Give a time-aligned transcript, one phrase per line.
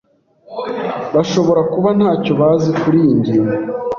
[1.15, 3.53] Bashobora kuba ntacyo bazi kuriyi ngingo.